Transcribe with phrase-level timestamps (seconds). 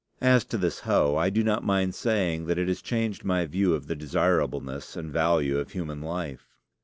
[0.23, 3.75] As to this hoe, I do not mind saying that it has changed my view
[3.75, 6.47] of the desirableness and value of human life.